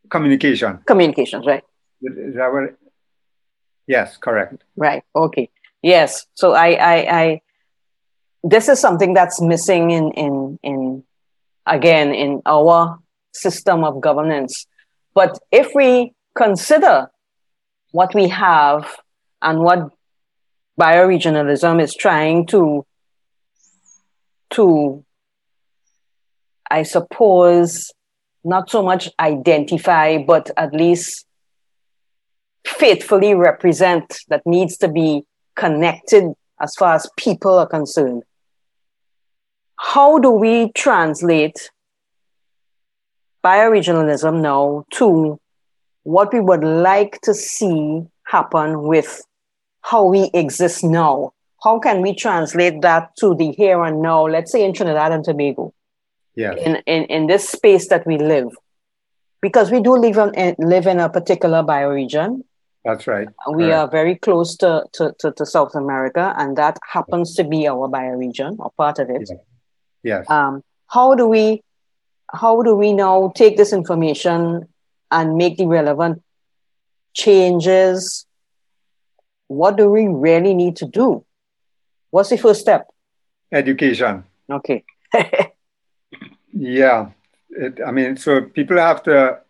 Communication. 0.09 0.79
Communications, 0.85 1.45
right? 1.45 1.63
Is 2.01 2.35
that 2.35 2.51
what? 2.51 2.75
Yes, 3.87 4.17
correct. 4.17 4.63
Right. 4.75 5.03
Okay. 5.15 5.49
Yes. 5.83 6.25
So 6.33 6.53
I, 6.53 6.71
I, 6.73 7.21
I, 7.21 7.41
this 8.43 8.69
is 8.69 8.79
something 8.79 9.13
that's 9.13 9.39
missing 9.39 9.91
in, 9.91 10.11
in, 10.13 10.59
in, 10.63 11.03
again, 11.67 12.13
in 12.13 12.41
our 12.45 12.99
system 13.33 13.83
of 13.83 14.01
governance. 14.01 14.65
But 15.13 15.37
if 15.51 15.73
we 15.75 16.13
consider 16.35 17.11
what 17.91 18.15
we 18.15 18.27
have 18.29 18.91
and 19.41 19.59
what 19.59 19.91
bioregionalism 20.79 21.81
is 21.81 21.95
trying 21.95 22.45
to, 22.47 22.85
to, 24.51 25.03
I 26.69 26.83
suppose, 26.83 27.91
not 28.43 28.69
so 28.69 28.83
much 28.83 29.09
identify, 29.19 30.17
but 30.17 30.51
at 30.57 30.73
least 30.73 31.25
faithfully 32.65 33.33
represent 33.33 34.19
that 34.29 34.41
needs 34.45 34.77
to 34.77 34.87
be 34.87 35.23
connected 35.55 36.33
as 36.61 36.75
far 36.75 36.95
as 36.95 37.09
people 37.17 37.57
are 37.57 37.67
concerned. 37.67 38.23
How 39.77 40.19
do 40.19 40.31
we 40.31 40.71
translate 40.73 41.69
bioregionalism 43.43 44.41
now 44.41 44.85
to 44.91 45.39
what 46.03 46.33
we 46.33 46.39
would 46.39 46.63
like 46.63 47.19
to 47.21 47.33
see 47.33 48.01
happen 48.23 48.83
with 48.83 49.21
how 49.89 50.05
we 50.05 50.29
exist 50.33 50.83
now? 50.83 51.33
How 51.63 51.79
can 51.79 52.01
we 52.01 52.13
translate 52.13 52.81
that 52.81 53.15
to 53.17 53.35
the 53.35 53.51
here 53.51 53.83
and 53.83 54.01
now, 54.01 54.27
let's 54.27 54.51
say 54.51 54.63
in 54.63 54.73
Trinidad 54.73 55.11
and 55.11 55.23
Tobago? 55.23 55.73
yeah. 56.35 56.53
in, 56.53 56.75
in, 56.85 57.03
in 57.05 57.27
this 57.27 57.47
space 57.49 57.87
that 57.89 58.05
we 58.05 58.17
live. 58.17 58.49
Because 59.41 59.71
we 59.71 59.79
do 59.81 59.95
live 59.95 60.17
in, 60.17 60.55
live 60.59 60.87
in 60.87 60.99
a 60.99 61.09
particular 61.09 61.63
bioregion. 61.63 62.41
That's 62.83 63.07
right. 63.07 63.27
We 63.51 63.71
are 63.71 63.89
very 63.89 64.15
close 64.15 64.55
to, 64.57 64.85
to, 64.93 65.13
to, 65.19 65.31
to, 65.31 65.45
South 65.45 65.73
America, 65.73 66.35
and 66.37 66.55
that 66.57 66.77
happens 66.87 67.33
to 67.35 67.43
be 67.43 67.67
our 67.67 67.89
bioregion 67.89 68.57
or 68.59 68.71
part 68.77 68.99
of 68.99 69.09
it. 69.09 69.27
Yeah. 69.27 69.35
Yes. 70.03 70.29
Um, 70.29 70.63
how 70.87 71.15
do 71.15 71.27
we 71.27 71.63
how 72.31 72.61
do 72.61 72.75
we 72.75 72.93
now 72.93 73.31
take 73.35 73.57
this 73.57 73.73
information 73.73 74.67
and 75.09 75.35
make 75.35 75.57
the 75.57 75.65
relevant 75.65 76.21
changes? 77.13 78.27
What 79.47 79.77
do 79.77 79.89
we 79.89 80.07
really 80.07 80.53
need 80.53 80.77
to 80.77 80.85
do? 80.85 81.25
What's 82.09 82.29
the 82.29 82.37
first 82.37 82.61
step? 82.61 82.87
Education. 83.51 84.23
Okay. 84.49 84.83
Yeah, 86.57 87.09
it, 87.49 87.81
I 87.85 87.91
mean, 87.91 88.15
so 88.15 88.41
people 88.41 88.77
have 88.77 89.03
to 89.03 89.41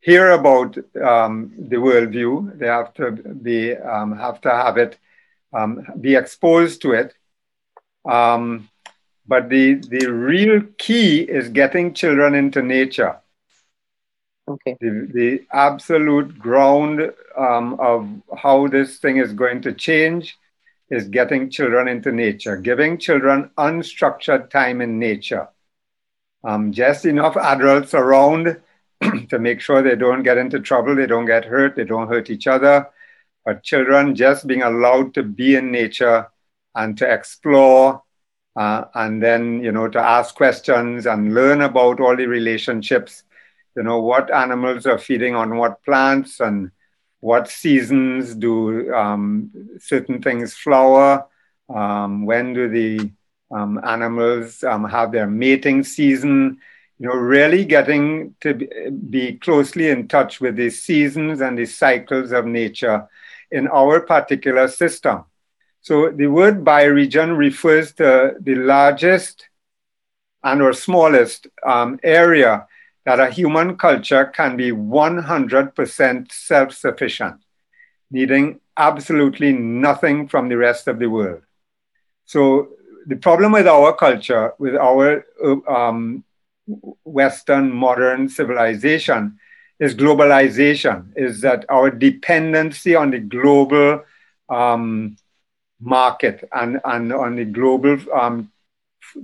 hear 0.00 0.30
about 0.30 0.78
um, 1.02 1.52
the 1.58 1.76
worldview. 1.76 2.58
They 2.58 2.66
have 2.66 2.94
to 2.94 3.10
be 3.10 3.76
um, 3.76 4.16
have 4.16 4.40
to 4.40 4.50
have 4.50 4.78
it, 4.78 4.96
um, 5.52 5.84
be 6.00 6.14
exposed 6.14 6.80
to 6.82 6.92
it. 6.92 7.14
Um, 8.08 8.70
but 9.26 9.50
the 9.50 9.74
the 9.74 10.06
real 10.06 10.62
key 10.78 11.20
is 11.20 11.50
getting 11.50 11.92
children 11.92 12.34
into 12.34 12.62
nature. 12.62 13.18
Okay. 14.48 14.76
The, 14.80 15.08
the 15.12 15.46
absolute 15.52 16.38
ground 16.38 17.12
um, 17.36 17.78
of 17.80 18.08
how 18.38 18.68
this 18.68 18.98
thing 18.98 19.16
is 19.16 19.32
going 19.32 19.62
to 19.62 19.72
change 19.72 20.38
is 20.88 21.08
getting 21.08 21.50
children 21.50 21.88
into 21.88 22.12
nature, 22.12 22.56
giving 22.56 22.96
children 22.98 23.50
unstructured 23.58 24.50
time 24.50 24.80
in 24.80 24.98
nature 25.00 25.48
um, 26.46 26.72
just 26.72 27.04
enough 27.04 27.36
adults 27.36 27.92
around 27.92 28.60
to 29.30 29.38
make 29.38 29.60
sure 29.60 29.82
they 29.82 29.96
don't 29.96 30.22
get 30.22 30.38
into 30.38 30.60
trouble, 30.60 30.94
they 30.94 31.06
don't 31.06 31.26
get 31.26 31.44
hurt, 31.44 31.74
they 31.74 31.84
don't 31.84 32.08
hurt 32.08 32.30
each 32.30 32.46
other. 32.46 32.88
But 33.44 33.62
children 33.64 34.14
just 34.14 34.46
being 34.46 34.62
allowed 34.62 35.12
to 35.14 35.22
be 35.22 35.56
in 35.56 35.70
nature 35.72 36.28
and 36.74 36.96
to 36.98 37.12
explore 37.12 38.02
uh, 38.54 38.84
and 38.94 39.22
then, 39.22 39.62
you 39.62 39.72
know, 39.72 39.88
to 39.88 39.98
ask 39.98 40.34
questions 40.34 41.06
and 41.06 41.34
learn 41.34 41.60
about 41.62 42.00
all 42.00 42.16
the 42.16 42.26
relationships, 42.26 43.24
you 43.76 43.82
know, 43.82 44.00
what 44.00 44.32
animals 44.32 44.86
are 44.86 44.98
feeding 44.98 45.34
on 45.34 45.56
what 45.56 45.84
plants 45.84 46.40
and 46.40 46.70
what 47.20 47.48
seasons 47.48 48.34
do 48.34 48.92
um, 48.94 49.50
certain 49.78 50.22
things 50.22 50.54
flower, 50.54 51.26
um, 51.68 52.24
when 52.24 52.54
do 52.54 52.68
the 52.68 53.10
um, 53.54 53.80
animals 53.84 54.64
um, 54.64 54.84
have 54.84 55.12
their 55.12 55.26
mating 55.26 55.84
season, 55.84 56.58
you 56.98 57.08
know, 57.08 57.14
really 57.14 57.64
getting 57.64 58.34
to 58.40 58.54
be 59.10 59.34
closely 59.34 59.90
in 59.90 60.08
touch 60.08 60.40
with 60.40 60.56
the 60.56 60.70
seasons 60.70 61.40
and 61.40 61.58
the 61.58 61.66
cycles 61.66 62.32
of 62.32 62.46
nature 62.46 63.06
in 63.50 63.68
our 63.68 64.00
particular 64.00 64.68
system. 64.68 65.24
So 65.82 66.10
the 66.10 66.26
word 66.26 66.64
bioregion 66.64 67.36
refers 67.36 67.92
to 67.94 68.34
the 68.40 68.54
largest 68.54 69.48
and 70.42 70.62
or 70.62 70.72
smallest 70.72 71.46
um, 71.64 72.00
area 72.02 72.66
that 73.06 73.20
a 73.20 73.30
human 73.30 73.76
culture 73.78 74.24
can 74.26 74.56
be 74.56 74.72
100% 74.72 76.32
self-sufficient, 76.32 77.36
needing 78.10 78.60
absolutely 78.76 79.52
nothing 79.52 80.26
from 80.26 80.48
the 80.48 80.56
rest 80.56 80.88
of 80.88 80.98
the 80.98 81.08
world. 81.08 81.42
So 82.24 82.70
the 83.06 83.14
problem 83.14 83.52
with 83.52 83.68
our 83.68 83.94
culture, 83.94 84.52
with 84.58 84.74
our 84.74 85.24
um, 85.68 86.24
Western 87.04 87.70
modern 87.70 88.28
civilization, 88.28 89.38
is 89.78 89.94
globalization, 89.94 91.12
is 91.14 91.40
that 91.42 91.64
our 91.68 91.90
dependency 91.90 92.96
on 92.96 93.12
the 93.12 93.20
global 93.20 94.02
um, 94.48 95.16
market 95.80 96.48
and, 96.52 96.80
and 96.84 97.12
on 97.12 97.36
the 97.36 97.44
global 97.44 97.98
um, 98.12 98.50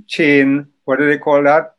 chain, 0.07 0.69
what 0.85 1.01
do 1.01 1.09
they 1.09 1.19
call 1.19 1.43
that? 1.43 1.75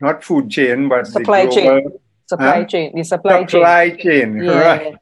Not 0.00 0.22
food 0.22 0.50
chain, 0.50 0.88
but 0.88 1.06
supply 1.06 1.46
global, 1.46 1.56
chain. 1.56 1.90
Supply 2.26 2.60
huh? 2.60 2.64
chain. 2.66 2.92
The 2.94 3.04
supply, 3.04 3.46
supply 3.46 3.90
chain. 3.90 3.98
chain 3.98 4.42
yeah. 4.44 4.58
right. 4.58 4.96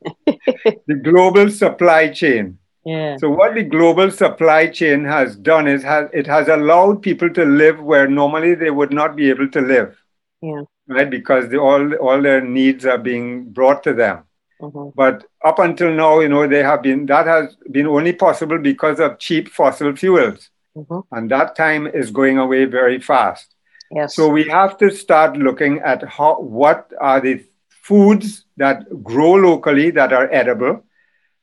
the 0.87 0.95
global 0.95 1.51
supply 1.51 2.09
chain. 2.09 2.59
Yeah. 2.85 3.17
So 3.17 3.31
what 3.31 3.55
the 3.55 3.65
global 3.65 4.13
supply 4.13 4.69
chain 4.69 5.05
has 5.05 5.35
done 5.35 5.67
is 5.67 5.83
has 5.83 6.09
it 6.13 6.27
has 6.29 6.47
allowed 6.47 7.03
people 7.03 7.29
to 7.31 7.45
live 7.45 7.81
where 7.81 8.07
normally 8.07 8.55
they 8.55 8.71
would 8.71 8.93
not 8.93 9.17
be 9.17 9.29
able 9.29 9.49
to 9.49 9.61
live. 9.61 9.97
Yeah. 10.41 10.63
Right, 10.89 11.11
because 11.11 11.49
the, 11.49 11.59
all 11.59 11.95
all 11.95 12.23
their 12.23 12.41
needs 12.41 12.87
are 12.87 12.99
being 12.99 13.51
brought 13.51 13.83
to 13.83 13.93
them. 13.93 14.23
Mm-hmm. 14.63 14.91
But 14.95 15.25
up 15.45 15.59
until 15.59 15.93
now, 15.93 16.21
you 16.21 16.29
know, 16.29 16.47
they 16.47 16.63
have 16.63 16.83
been 16.83 17.07
that 17.07 17.27
has 17.27 17.57
been 17.73 17.89
only 17.89 18.13
possible 18.13 18.59
because 18.59 19.01
of 19.01 19.19
cheap 19.19 19.49
fossil 19.49 19.97
fuels. 19.97 20.51
Mm-hmm. 20.77 21.01
And 21.11 21.31
that 21.33 21.57
time 21.57 21.89
is 21.89 22.13
going 22.13 22.39
away 22.39 22.67
very 22.67 23.01
fast. 23.01 23.56
Yes. 23.91 24.15
So 24.15 24.29
we 24.29 24.49
have 24.49 24.79
to 24.79 24.91
start 24.91 25.37
looking 25.37 25.81
at 25.81 26.03
how 26.09 26.41
what 26.41 26.93
are 27.01 27.21
the 27.21 27.45
foods 27.83 28.45
that 28.57 29.03
grow 29.03 29.35
locally 29.35 29.91
that 29.93 30.13
are 30.13 30.29
edible. 30.33 30.85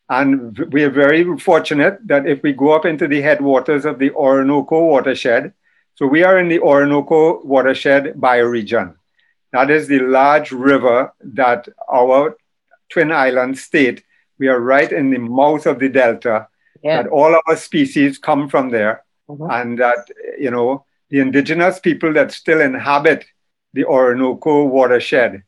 And 0.09 0.57
we 0.71 0.83
are 0.83 0.89
very 0.89 1.37
fortunate 1.39 1.99
that 2.05 2.27
if 2.27 2.43
we 2.43 2.51
go 2.51 2.73
up 2.73 2.85
into 2.85 3.07
the 3.07 3.21
headwaters 3.21 3.85
of 3.85 3.97
the 3.97 4.11
Orinoco 4.11 4.85
watershed, 4.85 5.53
so 5.95 6.05
we 6.05 6.23
are 6.23 6.37
in 6.37 6.49
the 6.49 6.59
Orinoco 6.59 7.41
watershed 7.45 8.15
bioregion. 8.17 8.95
That 9.53 9.69
is 9.69 9.87
the 9.87 9.99
large 9.99 10.51
river 10.51 11.13
that 11.21 11.69
our 11.91 12.35
Twin 12.89 13.11
Island 13.11 13.57
state, 13.57 14.03
we 14.37 14.47
are 14.47 14.59
right 14.59 14.91
in 14.91 15.11
the 15.11 15.19
mouth 15.19 15.65
of 15.65 15.79
the 15.79 15.89
delta, 15.89 16.47
yeah. 16.83 17.03
that 17.03 17.09
all 17.09 17.39
our 17.47 17.55
species 17.55 18.17
come 18.17 18.49
from 18.49 18.69
there. 18.69 19.03
Mm-hmm. 19.29 19.49
And 19.49 19.79
that, 19.79 20.09
you 20.37 20.51
know, 20.51 20.85
the 21.13 21.19
indigenous 21.19 21.79
people 21.79 22.11
that 22.11 22.31
still 22.31 22.59
inhabit 22.59 23.23
the 23.73 23.85
Orinoco 23.85 24.63
watershed 24.63 25.43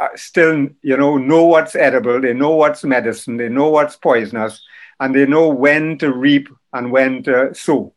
uh, 0.00 0.08
still, 0.14 0.66
you 0.80 0.96
know, 0.96 1.18
know 1.18 1.44
what's 1.44 1.76
edible, 1.76 2.18
they 2.22 2.32
know 2.32 2.52
what's 2.52 2.84
medicine, 2.84 3.36
they 3.36 3.50
know 3.50 3.68
what's 3.68 3.96
poisonous, 3.96 4.64
and 4.98 5.14
they 5.14 5.26
know 5.26 5.50
when 5.50 5.98
to 5.98 6.10
reap 6.10 6.48
and 6.72 6.90
when 6.90 7.22
to 7.24 7.54
sow. 7.54 7.92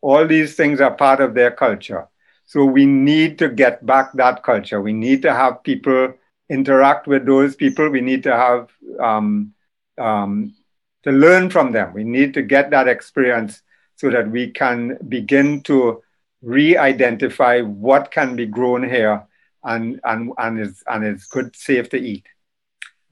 All 0.00 0.26
these 0.26 0.54
things 0.56 0.80
are 0.80 0.94
part 0.94 1.20
of 1.20 1.34
their 1.34 1.50
culture. 1.50 2.08
So 2.46 2.64
we 2.64 2.86
need 2.86 3.38
to 3.40 3.50
get 3.50 3.84
back 3.84 4.10
that 4.14 4.42
culture. 4.42 4.80
We 4.80 4.94
need 4.94 5.20
to 5.22 5.34
have 5.34 5.62
people 5.62 6.14
interact 6.48 7.06
with 7.06 7.26
those 7.26 7.54
people. 7.54 7.90
We 7.90 8.00
need 8.00 8.22
to 8.22 8.34
have 8.34 8.70
um, 8.98 9.52
um, 9.98 10.54
to 11.02 11.12
learn 11.12 11.50
from 11.50 11.72
them. 11.72 11.92
We 11.92 12.04
need 12.04 12.32
to 12.32 12.40
get 12.40 12.70
that 12.70 12.88
experience 12.88 13.60
so 13.96 14.08
that 14.08 14.30
we 14.30 14.50
can 14.50 14.96
begin 15.06 15.62
to 15.64 16.02
re-identify 16.42 17.60
what 17.60 18.10
can 18.10 18.36
be 18.36 18.46
grown 18.46 18.88
here 18.88 19.26
and 19.64 20.00
and 20.04 20.32
and 20.38 20.58
is 20.58 20.82
and 20.86 21.04
is 21.04 21.26
good, 21.26 21.54
safe 21.54 21.88
to 21.90 21.98
eat. 21.98 22.26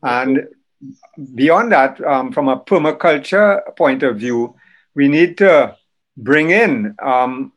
And 0.02 0.48
beyond 1.34 1.72
that, 1.72 2.00
um, 2.04 2.32
from 2.32 2.48
a 2.48 2.60
permaculture 2.60 3.76
point 3.76 4.02
of 4.02 4.18
view, 4.18 4.54
we 4.94 5.08
need 5.08 5.38
to 5.38 5.76
bring 6.16 6.50
in 6.50 6.94
um, 7.02 7.52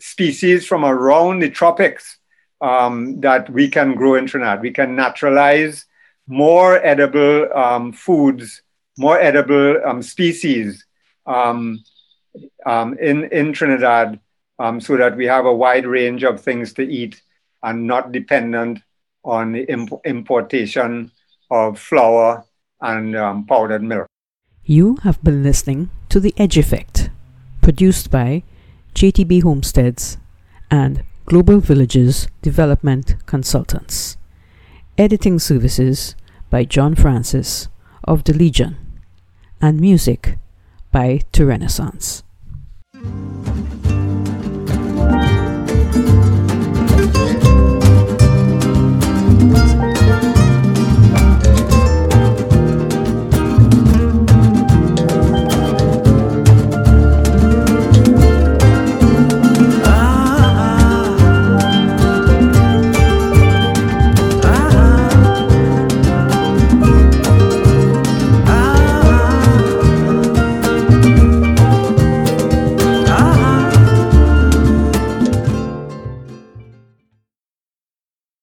species 0.00 0.66
from 0.66 0.84
around 0.84 1.40
the 1.40 1.50
tropics 1.50 2.18
um, 2.60 3.20
that 3.20 3.50
we 3.50 3.68
can 3.68 3.94
grow 3.94 4.14
in 4.14 4.26
Trinidad. 4.26 4.62
We 4.62 4.72
can 4.72 4.96
naturalize 4.96 5.84
more 6.26 6.84
edible 6.84 7.52
um, 7.54 7.92
foods, 7.92 8.62
more 8.96 9.18
edible 9.18 9.80
um, 9.84 10.02
species 10.02 10.84
um, 11.26 11.82
in, 12.66 13.24
in 13.30 13.52
Trinidad 13.52 14.20
um, 14.58 14.80
so 14.80 14.96
that 14.96 15.16
we 15.16 15.26
have 15.26 15.46
a 15.46 15.54
wide 15.54 15.86
range 15.86 16.24
of 16.24 16.40
things 16.40 16.72
to 16.74 16.82
eat 16.82 17.22
and 17.62 17.86
not 17.86 18.12
dependent 18.12 18.80
on 19.24 19.52
the 19.52 19.70
imp- 19.70 20.00
importation 20.04 21.10
of 21.50 21.78
flour 21.78 22.44
and 22.80 23.46
powdered 23.46 23.82
milk. 23.82 24.06
You 24.64 24.96
have 25.02 25.22
been 25.24 25.42
listening 25.42 25.90
to 26.10 26.20
The 26.20 26.34
Edge 26.36 26.58
Effect, 26.58 27.10
produced 27.62 28.10
by 28.10 28.42
JTB 28.94 29.42
Homesteads, 29.42 30.18
and 30.70 31.04
Global 31.24 31.60
Villages 31.60 32.28
Development 32.42 33.14
Consultants. 33.26 34.16
Editing 34.96 35.38
services 35.38 36.14
by 36.50 36.64
John 36.64 36.94
Francis 36.94 37.68
of 38.04 38.24
The 38.24 38.32
Legion, 38.32 38.76
and 39.60 39.80
music 39.80 40.38
by 40.90 41.20
To 41.32 41.46
Renaissance. 41.46 42.22